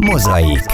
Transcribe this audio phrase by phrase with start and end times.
[0.00, 0.64] Mozaik.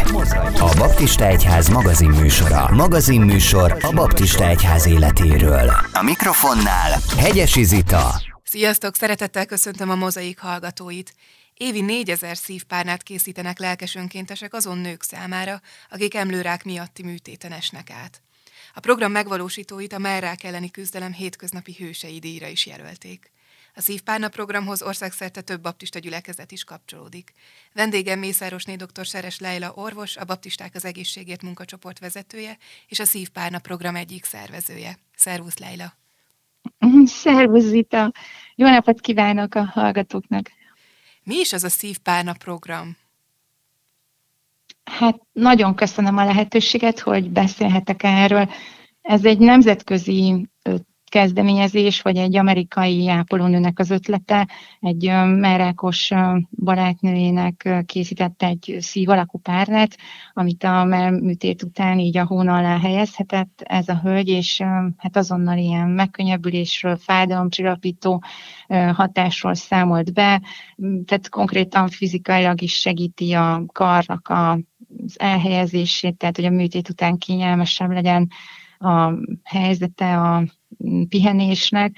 [0.58, 2.68] A Baptista Egyház magazinműsora.
[2.74, 5.70] Magazinműsor a Baptista Egyház életéről.
[5.92, 8.20] A mikrofonnál Hegyesi Zita.
[8.42, 8.96] Sziasztok!
[8.96, 11.14] Szeretettel köszöntöm a Mozaik hallgatóit.
[11.54, 15.60] Évi 4000 szívpárnát készítenek lelkes önkéntesek azon nők számára,
[15.90, 18.22] akik emlőrák miatti műtéten esnek át.
[18.74, 23.32] A program megvalósítóit a merrák elleni küzdelem hétköznapi hősei díjra is jelölték.
[23.78, 27.32] A Szívpárna programhoz országszerte több baptista gyülekezet is kapcsolódik.
[27.74, 29.04] Vendégem Mészárosné dr.
[29.04, 32.56] Seres Leila orvos, a Baptisták az egészségért munkacsoport vezetője,
[32.88, 34.98] és a Szívpárna program egyik szervezője.
[35.16, 35.92] Szervusz Leila!
[37.04, 38.12] Szervusz Zita!
[38.54, 40.50] Jó napot kívánok a hallgatóknak!
[41.22, 42.96] Mi is az a Szívpárna program?
[44.84, 48.50] Hát nagyon köszönöm a lehetőséget, hogy beszélhetek erről.
[49.02, 50.48] Ez egy nemzetközi
[51.08, 54.48] kezdeményezés, vagy egy amerikai ápolónőnek az ötlete,
[54.80, 56.10] egy merákos
[56.50, 59.96] barátnőjének készített egy szív alakú párnát,
[60.32, 64.60] amit a műtét után így a hón alá helyezhetett ez a hölgy, és
[64.96, 68.22] hát azonnal ilyen megkönnyebbülésről, fájdalomcsillapító
[68.92, 70.42] hatásról számolt be,
[71.04, 77.90] tehát konkrétan fizikailag is segíti a karnak az elhelyezését, tehát hogy a műtét után kényelmesebb
[77.90, 78.28] legyen
[78.78, 80.44] a helyzete a
[81.08, 81.96] pihenésnek,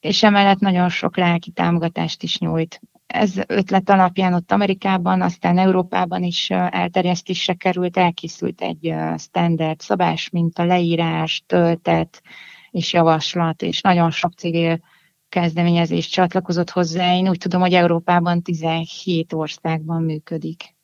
[0.00, 2.80] és emellett nagyon sok lelki támogatást is nyújt.
[3.06, 10.58] Ez ötlet alapján ott Amerikában, aztán Európában is elterjesztésre került, elkészült egy standard szabás, mint
[10.58, 12.22] a leírás, töltet
[12.70, 14.80] és javaslat, és nagyon sok civil
[15.28, 17.14] kezdeményezés csatlakozott hozzá.
[17.14, 20.74] Én úgy tudom, hogy Európában 17 országban működik.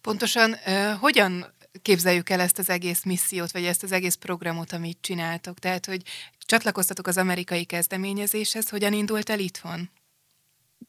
[0.00, 0.54] Pontosan
[1.00, 1.44] hogyan
[1.82, 5.58] képzeljük el ezt az egész missziót, vagy ezt az egész programot, amit csináltok?
[5.58, 6.02] Tehát, hogy
[6.38, 9.90] csatlakoztatok az amerikai kezdeményezéshez, hogyan indult el itthon?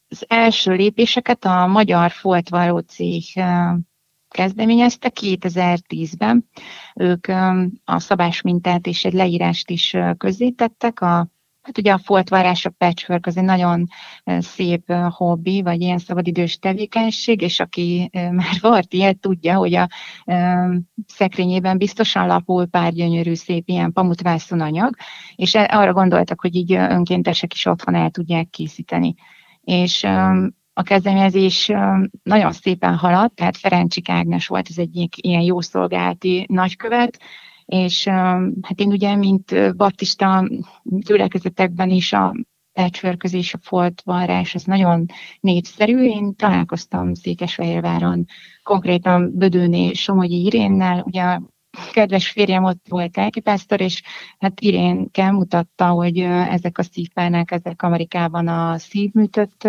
[0.08, 3.24] Az első lépéseket a Magyar Foltvaró cég
[4.28, 6.48] kezdeményezte 2010-ben.
[6.94, 7.26] Ők
[7.84, 11.28] a szabás mintát és egy leírást is közzétettek a
[11.62, 13.86] Hát ugye a foltvarás, a patchwork az egy nagyon
[14.24, 19.88] szép hobbi, vagy ilyen szabadidős tevékenység, és aki már vart ilyet, tudja, hogy a
[21.06, 24.94] szekrényében biztosan lapul pár gyönyörű, szép ilyen pamutvászon anyag,
[25.34, 29.14] és e, arra gondoltak, hogy így önkéntesek is otthon el tudják készíteni.
[29.60, 30.04] És
[30.72, 31.72] a kezdeményezés
[32.22, 37.18] nagyon szépen haladt, tehát Ferencsik Ágnes volt az egyik ilyen jószolgálati nagykövet,
[37.72, 38.06] és
[38.62, 40.48] hát én ugye, mint baptista
[40.82, 42.34] gyülekezetekben is a
[42.72, 45.06] patchworközés, a foltvarrás, ez nagyon
[45.40, 46.04] népszerű.
[46.04, 48.24] Én találkoztam Székesfehérváron,
[48.62, 51.38] konkrétan Bödőné Somogyi Irénnel, ugye
[51.92, 54.02] kedves férjem ott volt lelkipásztor, és
[54.38, 59.68] hát Irénke mutatta, hogy ezek a szívpánák, ezek Amerikában a szívműtött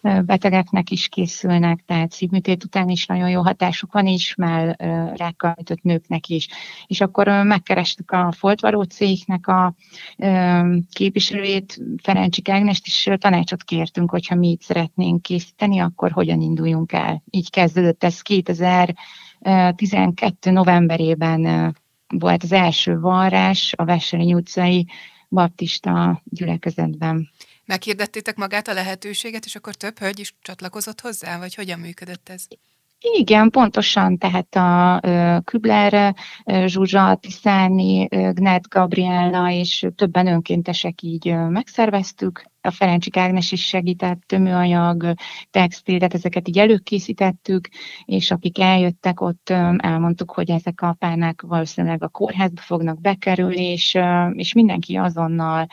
[0.00, 4.76] betegeknek is készülnek, tehát szívműtét után is nagyon jó hatásuk van, és már
[5.16, 6.48] rákkal műtött nőknek is.
[6.86, 9.74] És akkor megkerestük a Foltvaró cégnek a
[10.92, 17.22] képviselőjét, Ferencsik Ágnest, és tanácsot kértünk, hogyha mi itt szeretnénk készíteni, akkor hogyan induljunk el.
[17.30, 18.94] Így kezdődött ez 2000
[19.76, 21.74] 12 novemberében
[22.08, 24.86] volt az első varrás a Vesselény utcai
[25.28, 27.30] baptista gyülekezetben.
[27.64, 32.46] Meghirdettétek magát a lehetőséget, és akkor több hölgy is csatlakozott hozzá, vagy hogyan működött ez?
[33.12, 35.00] Igen, pontosan, tehát a
[35.44, 36.14] Kübler,
[36.66, 42.44] Zsuzsa, Tiszáni, Gned, Gabriella és többen önkéntesek így megszerveztük.
[42.60, 45.14] A Ferencsik Ágnes is segített, tömőanyag,
[45.50, 47.68] textil, tehát ezeket így előkészítettük,
[48.04, 53.98] és akik eljöttek, ott elmondtuk, hogy ezek a pánák valószínűleg a kórházba fognak bekerülni, és,
[54.32, 55.66] és mindenki azonnal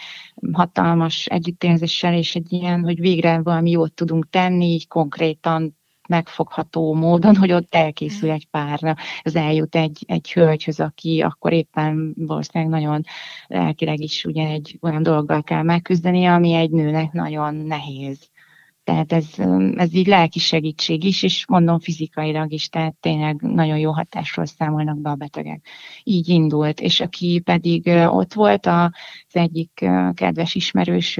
[0.51, 5.79] hatalmas együttérzéssel, és egy ilyen, hogy végre valami jót tudunk tenni, így konkrétan
[6.09, 12.13] megfogható módon, hogy ott elkészül egy párna, ez eljut egy, egy hölgyhöz, aki akkor éppen
[12.17, 13.03] valószínűleg nagyon
[13.47, 18.30] lelkileg is ugye egy olyan dologgal kell megküzdeni, ami egy nőnek nagyon nehéz.
[18.91, 19.27] Tehát ez,
[19.75, 25.01] ez így lelki segítség is, és mondom fizikailag is, tehát tényleg nagyon jó hatásról számolnak
[25.01, 25.67] be a betegek.
[26.03, 28.89] Így indult, és aki pedig ott volt, az
[29.31, 31.19] egyik kedves ismerős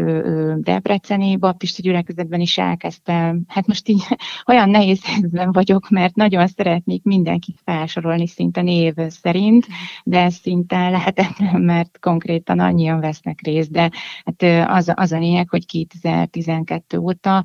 [0.56, 4.04] Debreceni baptista gyülekezetben is elkezdte, hát most így
[4.48, 9.68] olyan nehéz helyzetben vagyok, mert nagyon szeretnék mindenkit felsorolni szinte név szerint,
[10.04, 13.92] de ez szinte lehetetlen, mert konkrétan annyian vesznek részt, de
[14.26, 17.44] hát az, az a lényeg, hogy 2012 óta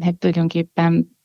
[0.00, 1.18] hát tulajdonképpen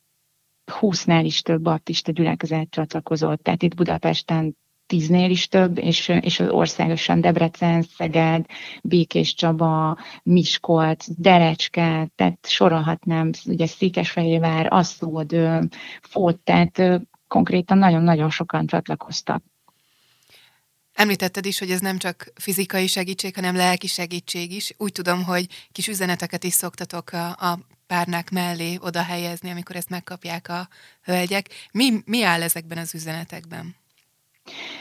[0.80, 3.42] 20-nál is több baptista gyülekezet csatlakozott.
[3.42, 4.56] Tehát itt Budapesten
[4.86, 8.46] tíznél is több, és, és országosan Debrecen, Szeged,
[8.82, 15.36] Békés Csaba, Miskolc, Derecske, tehát sorolhatnám, ugye Székesfehérvár, Asszód,
[16.00, 19.42] Fót, tehát konkrétan nagyon-nagyon sokan csatlakoztak.
[20.98, 24.72] Említetted is, hogy ez nem csak fizikai segítség, hanem lelki segítség is.
[24.76, 29.90] Úgy tudom, hogy kis üzeneteket is szoktatok a, a párnák mellé oda helyezni, amikor ezt
[29.90, 30.68] megkapják a
[31.02, 31.46] hölgyek.
[31.72, 33.76] Mi, mi áll ezekben az üzenetekben?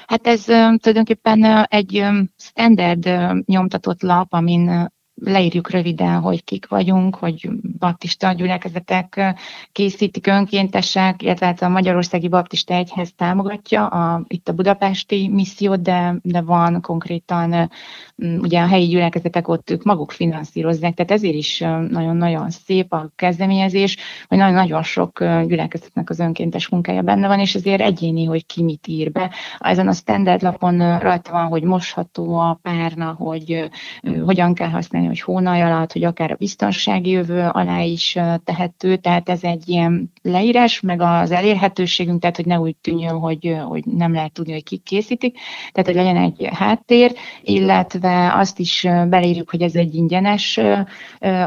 [0.08, 2.06] Hát ez tulajdonképpen egy
[2.38, 3.10] standard
[3.46, 4.92] nyomtatott lap, amin
[5.22, 7.50] leírjuk röviden, hogy kik vagyunk, hogy
[7.80, 9.36] baptista gyülekezetek
[9.72, 16.16] készítik önkéntesek, illetve hát a Magyarországi Baptista Egyhez támogatja a, itt a budapesti missziót, de,
[16.22, 17.70] de van konkrétan
[18.18, 21.60] ugye a helyi gyülekezetek ott ők maguk finanszírozzák, tehát ezért is
[21.90, 23.98] nagyon-nagyon szép a kezdeményezés,
[24.28, 28.88] hogy nagyon-nagyon sok gyülekezetnek az önkéntes munkája benne van, és ezért egyéni, hogy ki mit
[28.88, 29.32] ír be.
[29.60, 33.70] Ezen a standard lapon rajta van, hogy mosható a párna, hogy
[34.26, 39.30] hogyan kell használni hogy hónaj alatt, hogy akár a biztonsági jövő alá is tehető, tehát
[39.30, 44.14] ez egy ilyen leírás, meg az elérhetőségünk, tehát hogy ne úgy tűnjön, hogy, hogy nem
[44.14, 45.38] lehet tudni, hogy kik készítik,
[45.72, 50.60] tehát hogy legyen egy háttér, illetve azt is beleírjuk, hogy ez egy ingyenes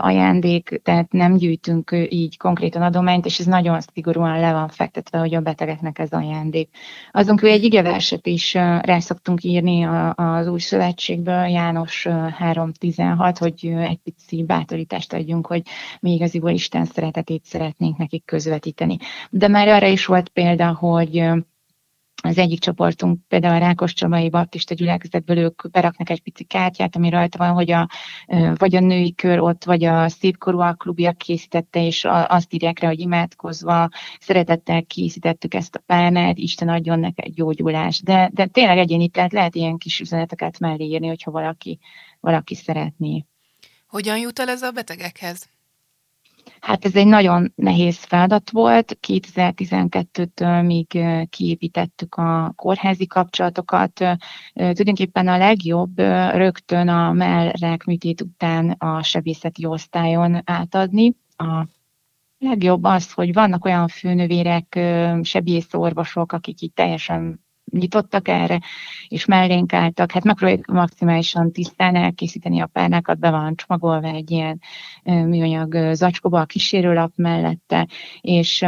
[0.00, 5.34] ajándék, tehát nem gyűjtünk így konkrétan adományt, és ez nagyon szigorúan le van fektetve, hogy
[5.34, 6.68] a betegeknek ez ajándék.
[7.12, 9.84] Azon kívül egy igeverset is rá szoktunk írni
[10.14, 15.62] az új szövetségből, János 3.16, hogy hogy egy pici bátorítást adjunk, hogy
[16.00, 18.97] mi igaziból Isten szeretetét szeretnénk nekik közvetíteni.
[19.31, 21.23] De már arra is volt példa, hogy
[22.23, 27.11] az egyik csoportunk, például a Rákos Csabai Baptista gyülekezetből ők beraknak egy pici kártyát, ami
[27.11, 27.88] rajta van, hogy a,
[28.55, 33.00] vagy a női kör ott, vagy a szépkorúak klubja készítette, és azt írják rá, hogy
[33.00, 33.88] imádkozva,
[34.19, 38.05] szeretettel készítettük ezt a párnát, Isten adjon neked gyógyulást.
[38.05, 41.79] De, de tényleg egyéni, tehát lehet ilyen kis üzeneteket mellé írni, hogyha valaki,
[42.20, 43.25] valaki szeretné.
[43.90, 45.48] Hogyan jut el ez a betegekhez?
[46.60, 48.98] Hát ez egy nagyon nehéz feladat volt.
[49.06, 50.87] 2012-től még
[51.31, 53.92] kiépítettük a kórházi kapcsolatokat.
[54.54, 55.98] Tulajdonképpen a legjobb
[56.34, 61.14] rögtön a mellrák műtét után a sebészeti osztályon átadni.
[61.36, 61.66] A
[62.38, 64.78] legjobb az, hogy vannak olyan főnövérek,
[65.22, 68.61] sebészorvosok, akik itt teljesen nyitottak erre,
[69.08, 70.11] és mellénk álltak.
[70.12, 74.61] Hát megpróbáljuk maximálisan tisztán elkészíteni a párnákat, be van csomagolva egy ilyen
[75.02, 77.87] műanyag zacskóba a kísérőlap mellette,
[78.20, 78.62] és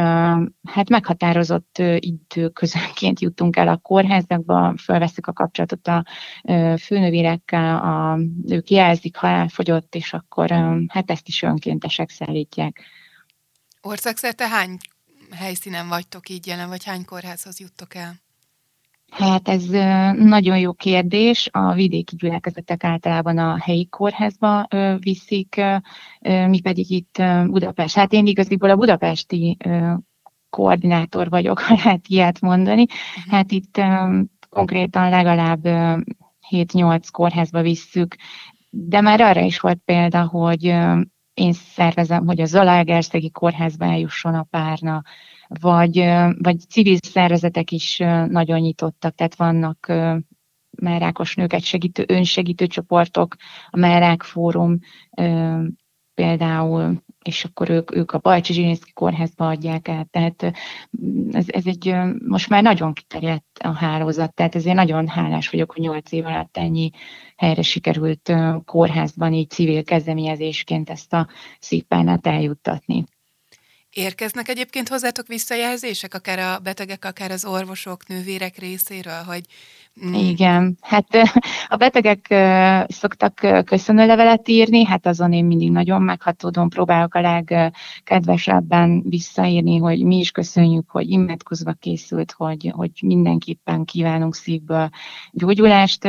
[0.62, 6.04] hát meghatározott időközönként jutunk el a kórházakba, felveszük a kapcsolatot a
[6.78, 8.18] főnövérekkel, a,
[8.48, 10.50] ők jelzik, ha elfogyott, és akkor
[10.88, 12.80] hát ezt is önkéntesek szállítják.
[13.80, 14.76] Országszerte hány
[15.30, 18.14] helyszínen vagytok így jelen, vagy hány kórházhoz juttok el?
[19.12, 19.64] Hát ez
[20.16, 21.48] nagyon jó kérdés.
[21.52, 24.66] A vidéki gyülekezetek általában a helyi kórházba
[24.98, 25.60] viszik,
[26.48, 27.94] mi pedig itt Budapest.
[27.96, 29.56] Hát én igaziból a budapesti
[30.50, 32.82] koordinátor vagyok, ha lehet ilyet mondani.
[32.82, 33.34] Mhm.
[33.34, 33.80] Hát itt
[34.48, 35.60] konkrétan legalább
[36.50, 38.16] 7-8 kórházba visszük,
[38.70, 40.64] de már arra is volt példa, hogy
[41.34, 45.02] én szervezem, hogy a Zalaegerszegi kórházba eljusson a párna,
[45.60, 45.96] vagy,
[46.38, 49.92] vagy civil szervezetek is nagyon nyitottak, tehát vannak
[50.80, 53.36] merákos nőket segítő, önsegítő csoportok,
[53.70, 54.78] a Merák Fórum
[56.14, 60.10] például, és akkor ők, ők a Bajcsi Zsilinszki kórházba adják át.
[60.10, 60.42] Tehát
[61.30, 61.94] ez, ez egy,
[62.26, 66.56] most már nagyon kiterjedt a hálózat, tehát ezért nagyon hálás vagyok, hogy nyolc év alatt
[66.56, 66.90] ennyi
[67.36, 68.32] helyre sikerült
[68.64, 71.28] kórházban így civil kezdeményezésként ezt a
[71.58, 73.04] szívpánát eljuttatni.
[73.94, 79.44] Érkeznek egyébként hozzátok visszajelzések, akár a betegek, akár az orvosok, nővérek részéről, hogy...
[80.06, 80.14] Mm.
[80.14, 81.06] Igen, hát
[81.68, 82.34] a betegek
[82.88, 90.18] szoktak köszönőlevelet írni, hát azon én mindig nagyon meghatódom, próbálok a legkedvesebben visszaírni, hogy mi
[90.18, 94.88] is köszönjük, hogy imádkozva készült, hogy, hogy mindenképpen kívánunk szívből
[95.32, 96.08] gyógyulást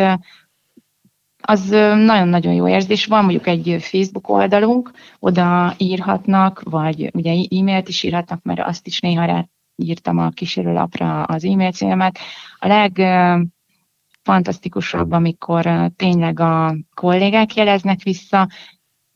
[1.46, 1.70] az
[2.06, 3.06] nagyon-nagyon jó érzés.
[3.06, 9.00] Van mondjuk egy Facebook oldalunk, oda írhatnak, vagy ugye e-mailt is írhatnak, mert azt is
[9.00, 9.46] néha rá
[9.76, 12.20] írtam a kísérőlapra az e-mail címemet.
[12.60, 13.02] A leg
[14.24, 18.48] fantasztikusabb, amikor tényleg a kollégák jeleznek vissza,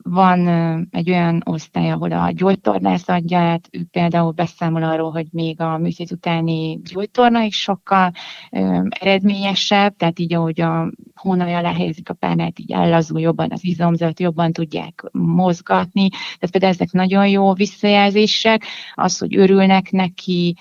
[0.09, 0.47] van
[0.91, 5.77] egy olyan osztály, ahol a gyógytornász adja át, ő például beszámol arról, hogy még a
[5.77, 8.11] műtét utáni gyógytorna is sokkal
[8.89, 11.73] eredményesebb, tehát így ahogy a hónaj alá
[12.03, 17.53] a párnát, így ellazul jobban az izomzat, jobban tudják mozgatni, tehát például ezek nagyon jó
[17.53, 20.55] visszajelzések, az, hogy örülnek neki,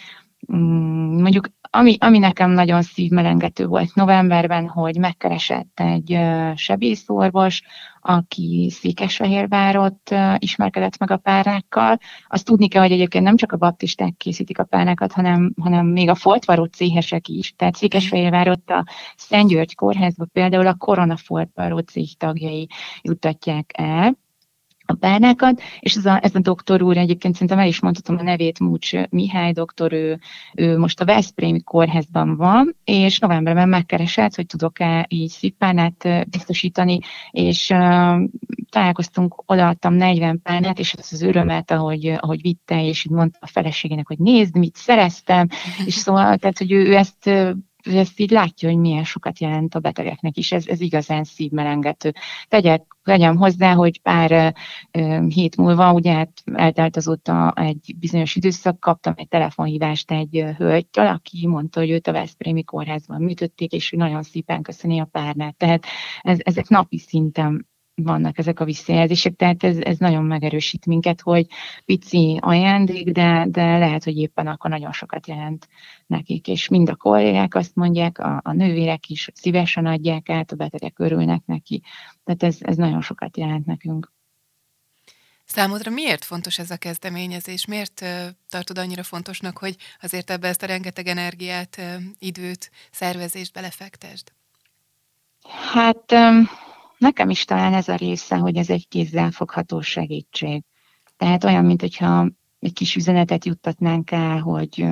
[0.52, 6.18] mm, mondjuk ami, ami nekem nagyon szívmelengető volt novemberben, hogy megkeresett egy
[6.54, 7.62] sebészorvos,
[8.00, 11.98] aki Székesfehérvárot ismerkedett meg a párnákkal.
[12.28, 16.08] Azt tudni kell, hogy egyébként nem csak a baptisták készítik a párnákat, hanem, hanem még
[16.08, 17.54] a foltvaró céhesek is.
[17.56, 18.84] Tehát Székesfehérvárot a
[19.16, 22.68] Szent György kórházba például a Korona foltvaró cég tagjai
[23.02, 24.16] juttatják el
[24.86, 28.22] a párnákat, és ez a, ez a doktor úr egyébként szerintem el is mondhatom a
[28.22, 30.18] nevét, Múcs Mihály doktor, ő,
[30.54, 36.98] ő most a Veszprémi kórházban van, és novemberben megkeresett, hogy tudok-e így szívpárnát biztosítani,
[37.30, 38.20] és uh,
[38.70, 43.46] találkoztunk, odaadtam 40 párnát, és az az örömet, ahogy, ahogy vitte, és így mondta a
[43.46, 45.46] feleségének, hogy nézd, mit szereztem,
[45.84, 47.30] és szóval, tehát, hogy ő, ő ezt
[47.94, 52.12] ezt így látja, hogy milyen sokat jelent a betegeknek is, ez, ez igazán szívmelengető.
[52.48, 54.54] Tegyek, tegyem hozzá, hogy pár
[54.92, 61.06] uh, hét múlva, ugye hát eltelt azóta egy bizonyos időszak, kaptam egy telefonhívást egy hölgytől,
[61.06, 65.56] aki mondta, hogy őt a Veszprémi kórházban műtötték, és hogy nagyon szépen köszöni a párnát.
[65.56, 65.84] Tehát
[66.22, 67.66] ez, ezek napi szinten
[68.02, 71.46] vannak ezek a visszajelzések, tehát ez, ez nagyon megerősít minket, hogy
[71.84, 75.68] pici ajándék, de, de lehet, hogy éppen akkor nagyon sokat jelent
[76.06, 80.56] nekik, és mind a kollégák azt mondják, a, a nővérek is szívesen adják át, a
[80.56, 81.82] betegek örülnek neki,
[82.24, 84.14] tehát ez, ez nagyon sokat jelent nekünk.
[85.44, 87.66] Számodra miért fontos ez a kezdeményezés?
[87.66, 88.04] Miért
[88.48, 91.80] tartod annyira fontosnak, hogy azért ebbe ezt a rengeteg energiát,
[92.18, 94.32] időt, szervezést belefektesd?
[95.72, 96.14] Hát
[96.98, 100.62] nekem is talán ez a része, hogy ez egy kézzelfogható segítség.
[101.16, 104.86] Tehát olyan, mint hogyha egy kis üzenetet juttatnánk el, hogy,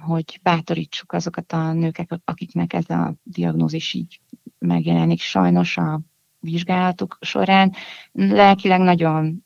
[0.00, 4.20] hogy bátorítsuk azokat a nőket, akiknek ez a diagnózis így
[4.58, 6.00] megjelenik sajnos a
[6.40, 7.72] vizsgálatuk során.
[8.12, 9.44] Lelkileg nagyon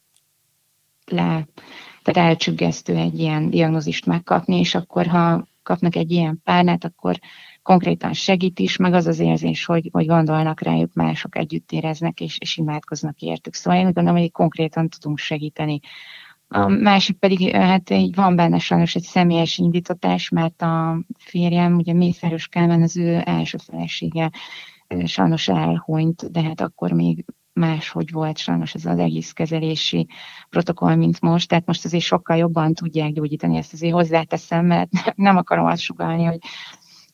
[1.05, 1.49] le,
[2.03, 7.19] tehát elcsüggesztő egy ilyen diagnózist megkapni, és akkor, ha kapnak egy ilyen párnát, akkor
[7.63, 12.39] konkrétan segít is, meg az az érzés, hogy, hogy gondolnak rájuk, mások együtt éreznek, és,
[12.39, 13.55] és imádkoznak értük.
[13.55, 15.81] Szóval én úgy gondolom, hogy konkrétan tudunk segíteni.
[16.49, 21.93] A másik pedig, hát így van benne sajnos egy személyes indítatás, mert a férjem, ugye
[21.93, 24.31] Mészáros Kálmán az ő első felesége
[25.05, 30.07] sajnos elhunyt, de hát akkor még máshogy volt sajnos ez az egész kezelési
[30.49, 35.37] protokoll, mint most, tehát most azért sokkal jobban tudják gyógyítani, ezt azért hozzáteszem, mert nem
[35.37, 36.39] akarom azt sugalni, hogy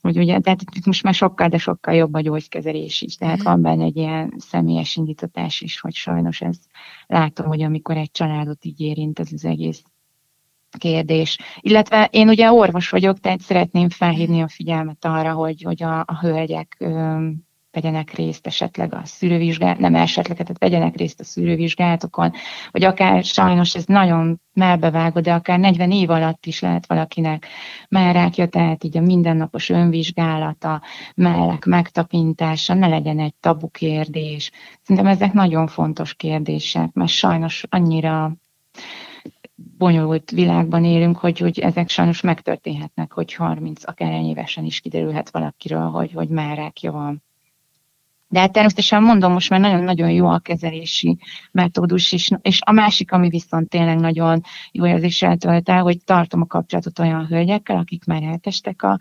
[0.09, 3.45] hogy ugye, tehát itt most már sokkal, de sokkal jobb a gyógykezelés is, tehát mm.
[3.45, 6.59] van benne egy ilyen személyes indítatás is, hogy sajnos ez
[7.07, 9.83] látom, hogy amikor egy családot így érint ez az egész
[10.79, 11.39] kérdés.
[11.61, 16.19] Illetve én ugye orvos vagyok, tehát szeretném felhívni a figyelmet arra, hogy, hogy a, a
[16.21, 16.85] hölgyek
[17.71, 22.33] vegyenek részt esetleg a szűrővizsgálat, nem esetleg, tehát vegyenek részt a szűrővizsgálatokon,
[22.71, 27.47] vagy akár sajnos ez nagyon melbevágó, de akár 40 év alatt is lehet valakinek
[27.89, 30.83] rákja, tehát így a mindennapos önvizsgálata,
[31.15, 34.51] mellek megtapintása, ne legyen egy tabu kérdés.
[34.83, 38.33] Szerintem ezek nagyon fontos kérdések, mert sajnos annyira
[39.79, 45.89] bonyolult világban élünk, hogy, hogy ezek sajnos megtörténhetnek, hogy 30, akár évesen is kiderülhet valakiről,
[45.89, 47.23] hogy, hogy már rákja van.
[48.31, 51.19] De hát természetesen mondom, most már nagyon-nagyon jó a kezelési
[51.53, 54.41] metódus, és, és a másik, ami viszont tényleg nagyon
[54.73, 58.99] jó érzéssel tölt el, hogy tartom a kapcsolatot olyan hölgyekkel, akik már eltestek a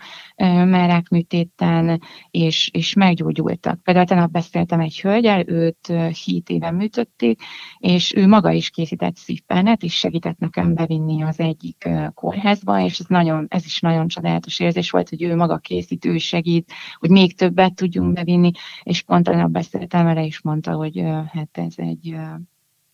[0.65, 3.83] merák műtéten, és, és meggyógyultak.
[3.83, 5.93] Például tegnap beszéltem egy hölgyel, őt
[6.23, 7.41] 7 éve műtötték,
[7.77, 13.05] és ő maga is készített szívpenet, és segített nekem bevinni az egyik kórházba, és ez,
[13.07, 17.35] nagyon, ez is nagyon csodálatos érzés volt, hogy ő maga készít, ő segít, hogy még
[17.35, 18.51] többet tudjunk bevinni,
[18.83, 22.15] és pont tegnap beszéltem vele, és mondta, hogy hát ez egy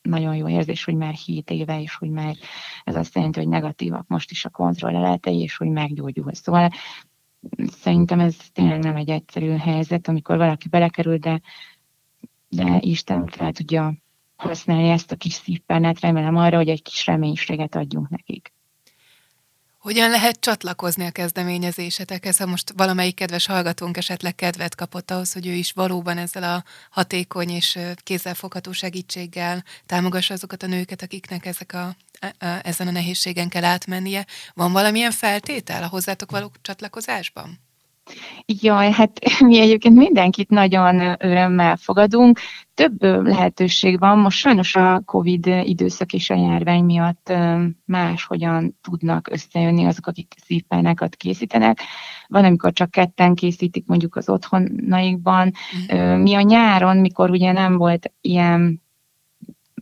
[0.02, 2.36] nagyon jó érzés, hogy már 7 éve, és hogy már
[2.84, 6.34] ez azt jelenti, hogy negatívak most is a kontrolleletei, és hogy meggyógyul.
[6.34, 6.70] Szóval
[7.68, 11.42] szerintem ez tényleg nem egy egyszerű helyzet, amikor valaki belekerül, de,
[12.50, 13.94] de Isten fel tudja
[14.36, 18.54] használni ezt a kis szívpárnát, remélem arra, hogy egy kis reménységet adjunk nekik.
[19.84, 25.48] Hogyan lehet csatlakozni a kezdeményezésetekhez, ha most valamelyik kedves hallgatónk esetleg kedvet kapott ahhoz, hogy
[25.48, 31.74] ő is valóban ezzel a hatékony és kézzelfogható segítséggel támogassa azokat a nőket, akiknek ezek
[31.74, 31.96] a,
[32.62, 34.26] ezen a nehézségen kell átmennie.
[34.54, 37.60] Van valamilyen feltétel a hozzátok való csatlakozásban?
[38.46, 42.40] Jaj, hát mi egyébként mindenkit nagyon örömmel fogadunk.
[42.74, 44.18] Több lehetőség van.
[44.18, 47.34] Most sajnos a COVID időszak és a járvány miatt
[47.86, 51.80] máshogyan tudnak összejönni azok, akik szívpánákat készítenek.
[52.28, 55.52] Van, amikor csak ketten készítik mondjuk az otthonaikban.
[55.94, 56.22] Mm.
[56.22, 58.83] Mi a nyáron, mikor ugye nem volt ilyen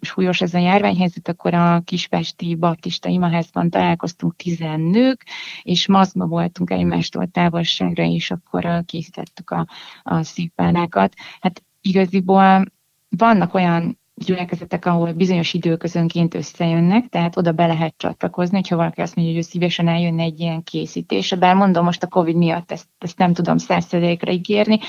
[0.02, 5.26] súlyos ez a járványhelyzet, akkor a Kispesti Baptista Imaházban találkoztunk tizen nők,
[5.62, 9.68] és maszkba voltunk egymástól távolságra, és akkor készítettük a,
[10.04, 11.14] a szívpánákat.
[11.40, 12.66] Hát igaziból
[13.10, 19.16] vannak olyan gyülekezetek, ahol bizonyos időközönként összejönnek, tehát oda be lehet csatlakozni, hogyha valaki azt
[19.16, 22.88] mondja, hogy ő szívesen eljönne egy ilyen készítésre, bár mondom, most a Covid miatt ezt,
[22.98, 24.80] ezt nem tudom százszerzelékre ígérni,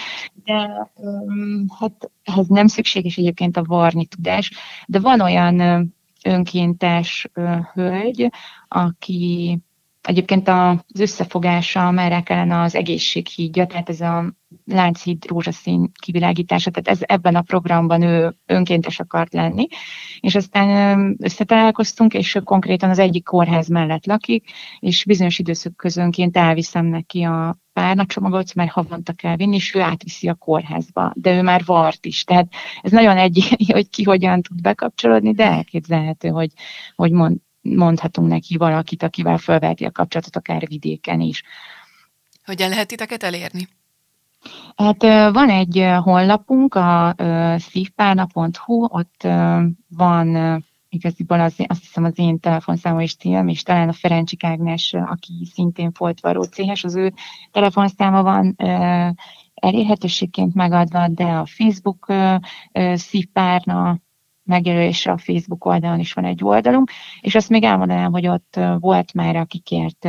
[0.45, 4.53] de um, hát ehhez nem szükséges egyébként a varni tudás,
[4.87, 5.93] de van olyan
[6.25, 7.31] önkéntes
[7.75, 8.31] hölgy,
[8.69, 9.59] aki
[10.03, 17.07] Egyébként az összefogása merre kellene az egészséghídja, tehát ez a Lánchíd rózsaszín kivilágítása, tehát ez,
[17.09, 19.67] ebben a programban ő önkéntes akart lenni,
[20.21, 26.87] és aztán összetalálkoztunk, és konkrétan az egyik kórház mellett lakik, és bizonyos időszak közönként elviszem
[26.87, 31.65] neki a párnacsomagot, mert havonta kell vinni, és ő átviszi a kórházba, de ő már
[31.65, 36.51] vart is, tehát ez nagyon egyéni, hogy ki hogyan tud bekapcsolódni, de elképzelhető, hogy,
[36.95, 41.43] hogy mond, mondhatunk neki valakit, akivel felveheti a kapcsolatot, akár vidéken is.
[42.45, 43.69] Hogyan lehet titeket elérni?
[44.77, 45.03] Hát
[45.33, 47.15] van egy honlapunk, a
[47.57, 49.29] szívpárna.hu, ott
[49.89, 54.93] van igaziból az, azt hiszem az én telefonszámom és cím, és talán a Ferencsik Ágnes,
[54.93, 57.13] aki szintén foltvaró céhes, az ő
[57.51, 58.57] telefonszáma van
[59.55, 62.13] elérhetőségként megadva, de a Facebook
[62.95, 63.99] szívpárna
[64.53, 66.91] megjelölésre a Facebook oldalon is van egy oldalunk,
[67.21, 70.09] és azt még elmondanám, hogy ott volt már, aki kért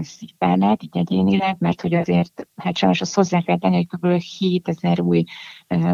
[0.00, 4.20] szívpárnát, így egyénileg, mert hogy azért, hát sajnos azt hozzá kell tenni, hogy kb.
[4.38, 5.24] 7000 új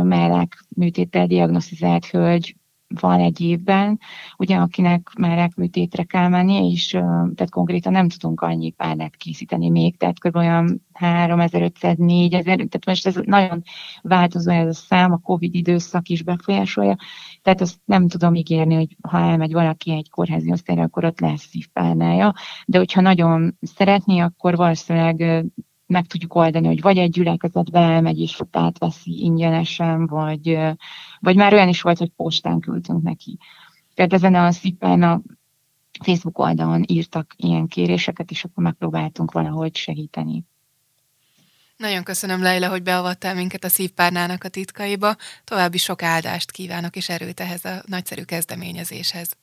[0.02, 2.56] mellák műtéttel diagnosztizált hölgy
[3.00, 4.00] van egy évben,
[4.36, 9.96] ugye akinek már rákműtétre kell menni, és tehát konkrétan nem tudunk annyi párnát készíteni még,
[9.96, 10.36] tehát kb.
[10.36, 13.62] olyan 3500, 4000, tehát most ez nagyon
[14.02, 16.96] változó ez a szám, a Covid időszak is befolyásolja,
[17.42, 21.46] tehát azt nem tudom ígérni, hogy ha elmegy valaki egy kórházi osztályra, akkor ott lesz
[21.46, 22.34] szívpárnája,
[22.66, 25.44] de hogyha nagyon szeretné, akkor valószínűleg
[25.88, 30.58] meg tudjuk oldani, hogy vagy egy gyülekezetbe elmegy és ott átveszi ingyenesen, vagy,
[31.20, 33.38] vagy már olyan is volt, hogy postán küldtünk neki.
[33.94, 35.20] Tehát ezen a szépen a
[36.04, 40.44] Facebook oldalon írtak ilyen kéréseket, és akkor megpróbáltunk valahogy segíteni.
[41.76, 45.16] Nagyon köszönöm, Leila, hogy beavattál minket a szívpárnának a titkaiba.
[45.44, 49.36] További sok áldást kívánok és erőt ehhez a nagyszerű kezdeményezéshez.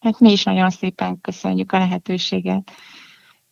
[0.00, 2.70] Hát mi is nagyon szépen köszönjük a lehetőséget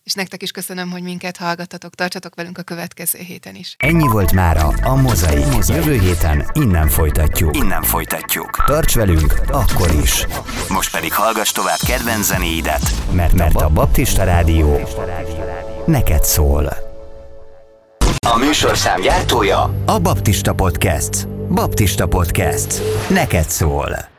[0.06, 3.74] és nektek is köszönöm, hogy minket hallgattatok, tartsatok velünk a következő héten is.
[3.78, 5.44] Ennyi volt már a Mozai.
[5.66, 7.56] Jövő héten innen folytatjuk.
[7.56, 8.64] Innen folytatjuk.
[8.66, 10.26] Tarts velünk akkor is.
[10.68, 14.80] Most pedig hallgass tovább kedvenc zenéidet, mert, mert a Baptista Rádió
[15.86, 16.66] neked szól.
[18.28, 21.28] A műsorszám gyártója a Baptista Podcast.
[21.28, 22.82] Baptista Podcast.
[23.10, 24.15] Neked szól.